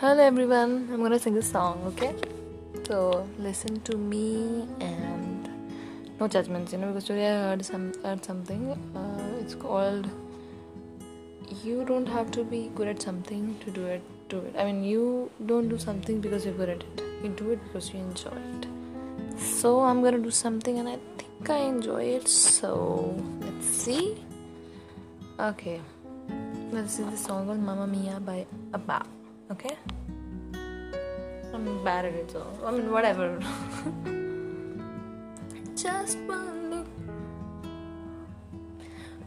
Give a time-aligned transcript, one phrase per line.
[0.00, 2.14] Hello everyone, I'm gonna sing a song, okay?
[2.86, 5.48] So listen to me and
[6.20, 8.60] no judgments, you know, because today I heard some heard something.
[8.94, 10.08] Uh, it's called
[11.64, 14.00] you don't have to be good at something to do it.
[14.28, 14.54] Do it.
[14.56, 17.04] I mean, you don't do something because you're good at it.
[17.24, 18.68] You do it because you enjoy it.
[19.50, 22.28] So I'm gonna do something, and I think I enjoy it.
[22.28, 24.24] So let's see.
[25.40, 25.80] Okay,
[26.70, 29.17] let's see the song called "Mamma Mia" by ABBA.
[29.50, 29.76] Okay.
[31.54, 33.40] I'm bad at it, so I mean, whatever.
[35.74, 36.86] Just one look,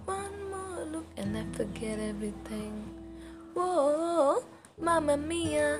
[0.06, 2.84] one more look, and I forget everything.
[3.56, 4.44] Whoa,
[4.80, 5.80] Mamma Mia,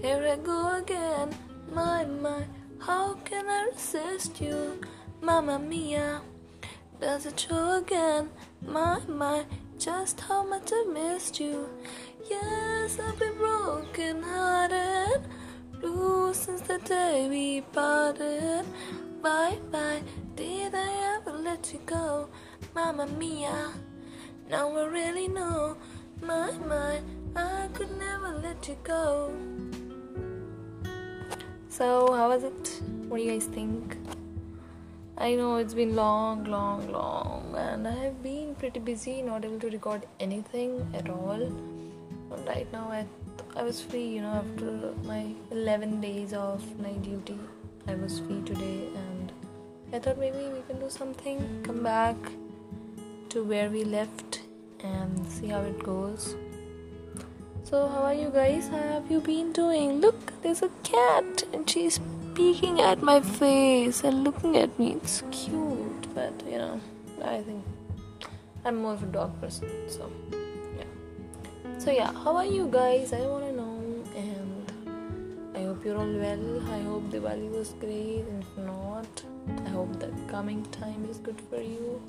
[0.00, 1.30] here I go again.
[1.72, 2.42] My, my,
[2.80, 4.80] how can I resist you?
[5.20, 6.20] Mamma Mia,
[7.00, 8.30] does it show again?
[8.66, 9.44] My, my,
[9.84, 11.68] just how much I missed you.
[12.30, 15.22] Yes, I've been broken hearted.
[15.80, 18.64] Blue since the day we parted.
[19.20, 20.02] Bye bye,
[20.36, 22.28] did I ever let you go?
[22.76, 23.72] Mamma Mia,
[24.48, 25.76] now I really know.
[26.20, 27.00] My, my,
[27.34, 29.32] I could never let you go.
[31.68, 32.80] So, how was it?
[33.08, 33.96] What do you guys think?
[35.18, 39.60] I know it's been long, long, long, and I have been pretty busy, not able
[39.60, 41.52] to record anything at all.
[42.30, 43.06] But right now, I
[43.54, 47.38] I was free, you know, after my 11 days of night duty.
[47.86, 49.32] I was free today, and
[49.92, 52.16] I thought maybe we can do something, come back
[53.28, 54.40] to where we left,
[54.82, 56.34] and see how it goes.
[57.64, 58.68] So, how are you guys?
[58.68, 60.00] How have you been doing?
[60.00, 62.00] Look, there's a cat, and she's
[62.34, 64.92] peeking at my face and looking at me.
[64.92, 66.80] It's cute, but you know,
[67.24, 67.64] I think
[68.64, 70.10] I'm more of a dog person, so
[70.76, 71.78] yeah.
[71.78, 73.12] So yeah, how are you guys?
[73.12, 76.62] I wanna know, and I hope you're all well.
[76.72, 79.22] I hope Diwali was great, and if not,
[79.66, 82.00] I hope the coming time is good for you,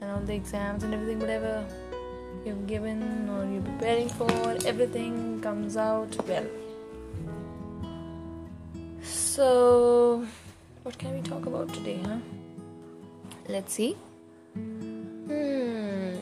[0.00, 1.64] and all the exams and everything, whatever
[2.44, 4.30] you've given or you're preparing for,
[4.64, 6.46] everything comes out well.
[9.40, 10.26] So,
[10.82, 12.18] what can we talk about today, huh?
[13.48, 13.96] Let's see.
[14.54, 16.16] Hmm.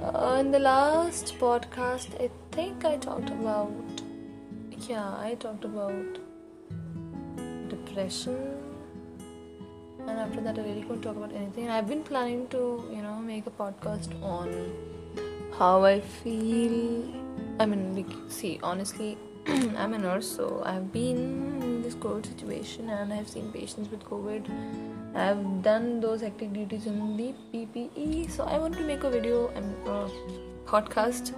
[0.00, 4.00] Uh, in the last podcast, I think I talked about.
[4.88, 6.18] Yeah, I talked about
[7.68, 8.40] depression.
[10.06, 11.68] And after that, I really couldn't talk about anything.
[11.68, 14.72] I've been planning to, you know, make a podcast on
[15.58, 17.14] how I feel.
[17.60, 19.18] I mean, like, see, honestly,
[19.78, 24.04] I'm a nurse, so I've been in this COVID situation and I've seen patients with
[24.04, 24.44] COVID.
[25.14, 29.48] I've done those hectic duties in the PPE, so I want to make a video
[29.54, 30.10] and a
[30.66, 31.32] podcast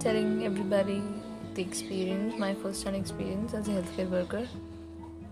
[0.00, 1.00] telling everybody
[1.54, 4.48] the experience, my first-hand experience as a healthcare worker.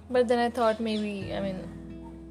[0.08, 1.58] But then I thought maybe, I mean,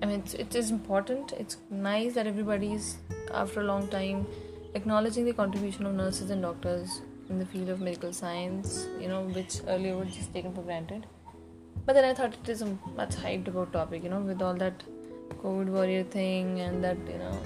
[0.01, 1.33] I mean, it's, it is important.
[1.33, 2.95] It's nice that everybody is,
[3.33, 4.27] after a long time,
[4.75, 9.21] acknowledging the contribution of nurses and doctors in the field of medical science, you know,
[9.23, 11.05] which earlier was just taken for granted.
[11.85, 14.53] But then I thought it is a much hyped about topic, you know, with all
[14.55, 14.83] that
[15.43, 17.39] COVID warrior thing and that, you know,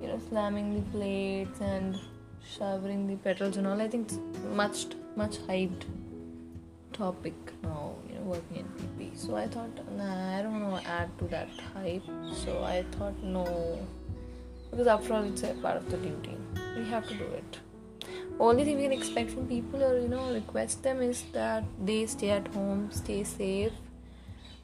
[0.00, 1.98] you know, slamming the plates and
[2.56, 3.80] showering the petals and all.
[3.80, 4.18] I think it's
[4.54, 4.86] much,
[5.16, 5.84] much hyped
[6.92, 9.16] topic now, you know, working in PP.
[9.18, 12.04] So I thought, nah, I don't want to add to that hype.
[12.44, 13.78] So I thought, no,
[14.70, 16.36] because after all, it's a part of the duty.
[16.76, 17.58] We have to do it
[18.40, 22.04] only thing we can expect from people or you know request them is that they
[22.06, 23.72] stay at home stay safe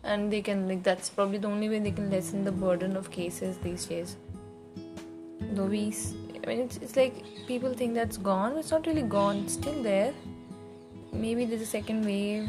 [0.03, 3.11] and they can like that's probably the only way they can lessen the burden of
[3.11, 4.17] cases these days.
[5.53, 5.95] Though we
[6.43, 9.39] i mean it's, it's like people think that's gone it's not really gone.
[9.45, 10.15] It's still there.
[11.13, 12.49] Maybe there's a second wave.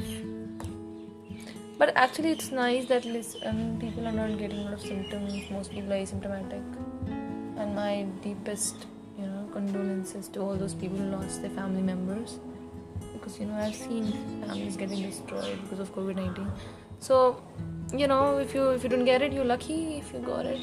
[1.77, 5.50] But actually it's nice that listen, um, people are not getting a lot of symptoms.
[5.50, 6.62] Most people are asymptomatic.
[7.57, 8.85] And my deepest
[9.51, 12.39] condolences to all those people who lost their family members
[13.13, 14.12] because you know I've seen
[14.42, 16.51] families getting destroyed because of COVID nineteen.
[17.00, 17.42] So
[17.94, 19.98] you know if you if you don't get it, you're lucky.
[19.98, 20.62] If you got it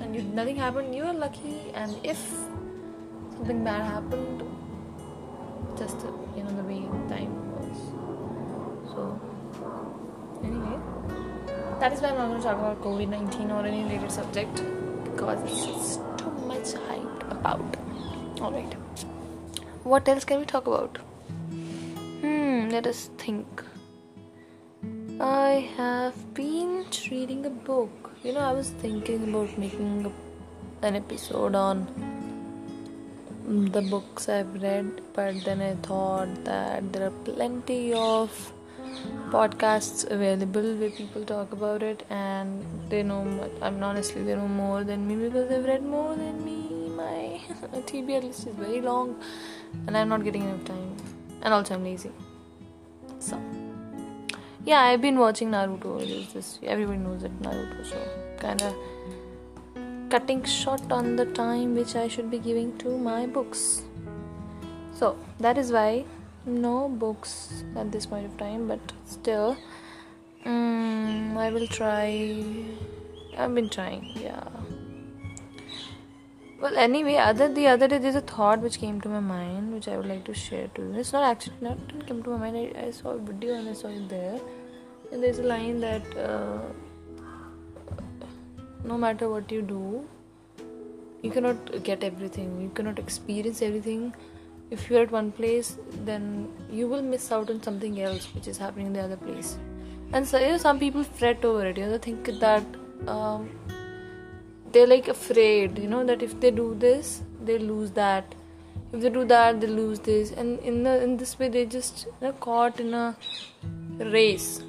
[0.00, 1.72] and you, nothing happened, you are lucky.
[1.74, 2.18] And if
[3.36, 4.42] something bad happened,
[5.76, 5.96] just
[6.36, 7.78] you know the way time was.
[8.92, 9.20] So
[10.42, 10.78] anyway,
[11.80, 14.62] that is why I'm not going to talk about COVID nineteen or any related subject
[15.04, 17.76] because it's just too much hype about.
[18.40, 18.74] Alright.
[19.82, 20.98] What else can we talk about?
[22.20, 23.64] Hmm, let us think.
[25.20, 28.10] I have been reading a book.
[28.22, 31.86] You know, I was thinking about making a, an episode on
[33.72, 38.52] the books I've read, but then I thought that there are plenty of
[39.30, 43.20] podcasts available where people talk about it and they know
[43.60, 46.57] I mean honestly they know more than me because they've read more than me
[47.72, 49.20] my TBR list is very long
[49.86, 50.96] and I'm not getting enough time.
[51.42, 52.10] And also I'm lazy.
[53.18, 53.40] So
[54.64, 57.98] yeah I've been watching Naruto it is everybody knows it Naruto so
[58.40, 58.74] kinda
[60.10, 63.82] cutting short on the time which I should be giving to my books.
[64.94, 66.04] So that is why
[66.46, 69.56] no books at this point of time but still
[70.44, 72.34] um, i will try.
[73.36, 74.48] I've been trying yeah
[76.60, 79.86] well anyway other the other day there's a thought which came to my mind which
[79.86, 80.94] i would like to share to you.
[80.94, 82.56] It's not actually not it came to my mind.
[82.56, 84.40] I, I saw a video and i saw it there.
[85.12, 86.58] And there's a line that uh,
[88.84, 90.06] no matter what you do
[91.22, 92.60] you cannot get everything.
[92.60, 94.14] You cannot experience everything.
[94.70, 98.58] If you're at one place then you will miss out on something else which is
[98.58, 99.56] happening in the other place.
[100.12, 101.78] And so you know, some people fret over it.
[101.78, 102.64] You know think that
[103.06, 103.50] um,
[104.72, 108.34] they're like afraid you know that if they do this they lose that.
[108.92, 110.32] If they do that they lose this.
[110.32, 112.06] And in the in this way they just
[112.40, 113.16] caught in a
[113.98, 114.62] race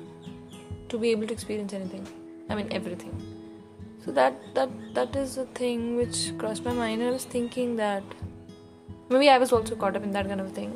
[0.89, 2.07] to be able to experience anything.
[2.49, 3.15] I mean everything.
[4.05, 7.03] So that that that is a thing which crossed my mind.
[7.03, 8.03] I was thinking that
[9.09, 10.75] maybe I was also caught up in that kind of thing.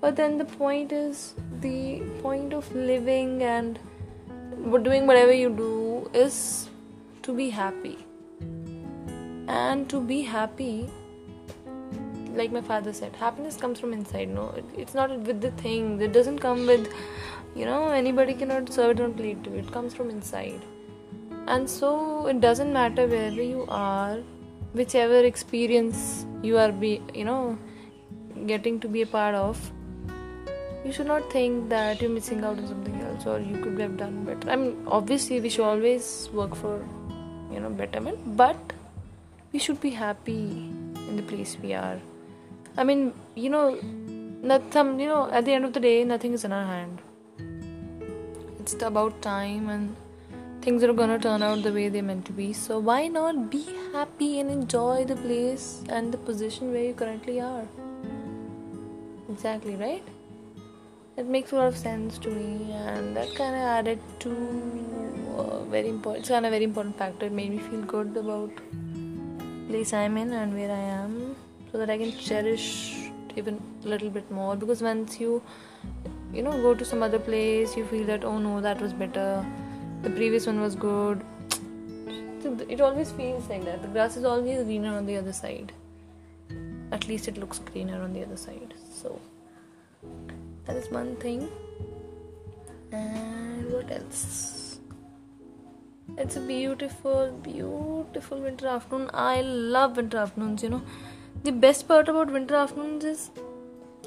[0.00, 3.78] But then the point is the point of living and
[4.84, 6.68] doing whatever you do is
[7.22, 7.96] to be happy.
[9.48, 10.88] And to be happy,
[12.34, 14.28] like my father said, happiness comes from inside.
[14.28, 16.00] No, it's not with the thing.
[16.00, 16.92] It doesn't come with,
[17.56, 19.72] you know, anybody cannot serve it on plate to it.
[19.72, 20.60] Comes from inside.
[21.46, 24.18] And so it doesn't matter wherever you are
[24.74, 27.58] whichever experience you are be you know
[28.46, 29.70] getting to be a part of
[30.84, 33.96] you should not think that you're missing out on something else or you could have
[33.96, 36.74] done better i mean obviously we should always work for
[37.52, 38.72] you know betterment but
[39.52, 40.40] we should be happy
[41.08, 42.00] in the place we are
[42.76, 43.66] i mean you know
[44.42, 47.00] nothing you know at the end of the day nothing is in our hand
[48.60, 49.96] it's about time and
[50.62, 52.52] things are gonna turn out the way they're meant to be.
[52.52, 57.40] So why not be happy and enjoy the place and the position where you currently
[57.40, 57.66] are?
[59.30, 60.02] Exactly, right?
[61.16, 64.34] It makes a lot of sense to me, and that kind of added to
[65.70, 66.20] very important.
[66.20, 67.26] It's kind of very important factor.
[67.26, 68.50] It made me feel good about
[69.68, 71.36] place I'm in and where I am,
[71.70, 72.64] so that I can cherish
[73.36, 74.56] even a little bit more.
[74.56, 75.42] Because once you,
[76.32, 79.44] you know, go to some other place, you feel that oh no, that was better.
[80.02, 81.24] The previous one was good.
[82.68, 83.82] It always feels like that.
[83.82, 85.72] The grass is always greener on the other side.
[86.92, 88.74] At least it looks greener on the other side.
[88.90, 89.20] So
[90.64, 91.48] that is one thing.
[92.92, 94.57] And what else
[96.16, 100.82] it's a beautiful beautiful winter afternoon i love winter afternoons you know
[101.44, 103.30] the best part about winter afternoons is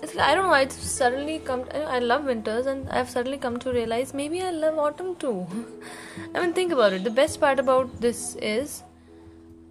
[0.02, 1.66] it's like, I don't know it's suddenly come.
[1.74, 5.46] I love winters, and I've suddenly come to realize maybe I love autumn too.
[6.36, 7.04] I mean, think about it.
[7.04, 8.84] The best part about this is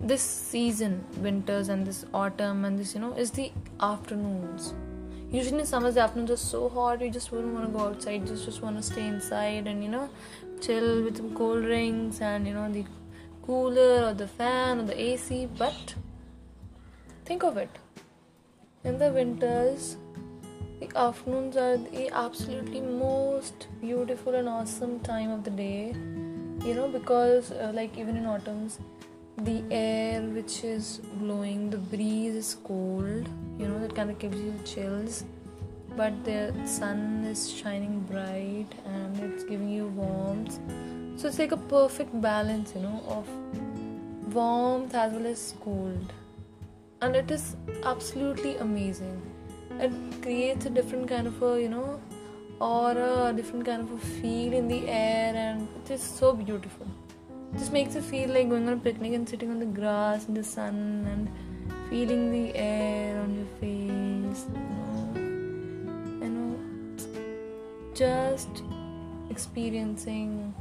[0.01, 4.73] this season, winters and this autumn and this, you know, is the afternoons.
[5.33, 8.29] Usually in summers, the afternoons are so hot, you just wouldn't want to go outside.
[8.29, 10.11] You just want to stay inside and you know,
[10.61, 12.85] chill with some cold drinks and you know the
[13.43, 15.47] cooler or the fan or the AC.
[15.57, 15.95] But
[17.25, 17.71] think of it.
[18.83, 19.97] In the winters,
[20.81, 25.95] the afternoons are the absolutely most beautiful and awesome time of the day
[26.65, 28.79] you know because uh, like even in autumns
[29.45, 33.29] the air which is blowing the breeze is cold
[33.59, 35.25] you know that kind of gives you chills.
[35.97, 40.59] But the sun is shining bright and it's giving you warmth.
[41.17, 43.29] So it's like a perfect balance you know of
[44.35, 46.13] warmth as well as cold.
[47.03, 49.21] And it is absolutely amazing.
[49.79, 49.93] It
[50.23, 52.01] creates a different kind of a you know
[52.61, 56.87] aura a different kind of a feel in the air and it is so beautiful
[57.59, 60.35] just makes you feel like going on a picnic and sitting on the grass in
[60.35, 61.29] the sun and
[61.91, 64.47] feeling the air on your face
[66.21, 66.59] you know,
[67.95, 68.63] just
[69.31, 70.55] experiencing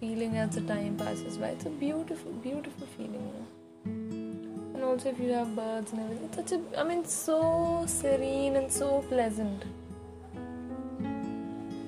[0.00, 1.48] feeling as the time passes by.
[1.48, 4.74] It's a beautiful beautiful feeling you know.
[4.74, 8.56] And also if you have birds and everything it's such a i mean so serene
[8.56, 9.64] and so pleasant.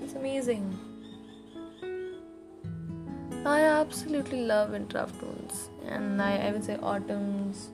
[0.02, 0.73] It's amazing
[3.54, 7.70] i absolutely love winter afternoons and I, I would say autumns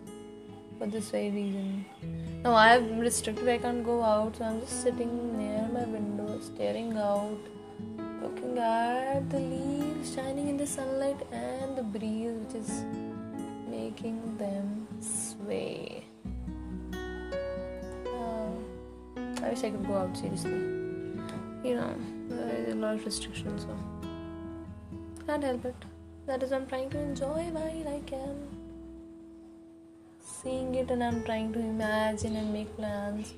[0.80, 1.84] for this very reason.
[2.42, 6.40] Now I am restricted, I can't go out, so I'm just sitting near my window,
[6.40, 7.38] staring out,
[8.22, 12.84] looking at the leaves shining in the sunlight and the breeze which is
[13.68, 16.04] making them sway.
[16.94, 18.50] Uh,
[19.42, 20.62] I wish I could go out seriously.
[21.62, 21.94] You know,
[22.30, 23.76] there is a lot of restrictions, so
[25.30, 25.84] can't help it.
[26.26, 28.36] That is, I'm trying to enjoy while I can
[30.20, 33.34] seeing it and I'm trying to imagine and make plans.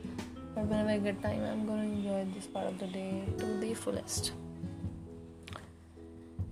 [0.54, 3.74] But whenever I get time, I'm gonna enjoy this part of the day to the
[3.74, 4.32] fullest.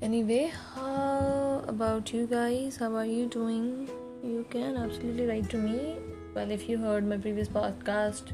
[0.02, 2.76] Anyway, how about you guys?
[2.76, 3.88] How are you doing?
[4.22, 5.96] You can absolutely write to me.
[6.34, 8.32] Well, if you heard my previous podcast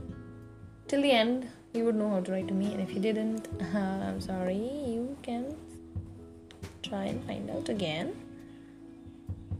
[0.88, 2.72] till the end, you would know how to write to me.
[2.72, 4.56] And if you didn't, I'm sorry,
[4.96, 5.54] you can
[6.88, 8.14] try and find out again.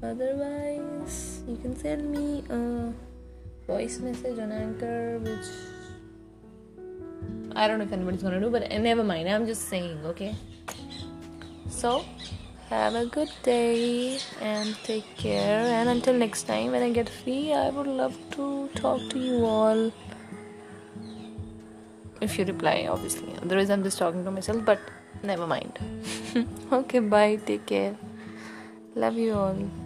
[0.02, 2.92] Otherwise you can send me a
[3.66, 5.48] voice message on anchor which
[7.56, 9.28] i don't know if anybody's gonna do but never mind.
[9.28, 10.34] I'm just saying okay?
[11.68, 12.04] So
[12.68, 15.64] have a good day and take care.
[15.78, 19.44] And until next time when i get free i would love to talk to you
[19.44, 19.92] all.
[22.20, 23.34] If you reply obviously.
[23.42, 24.78] Otherwise i'm just talking to myself but
[25.26, 25.78] never mind.
[26.72, 27.96] Okay bye take care.
[28.94, 29.85] Love you all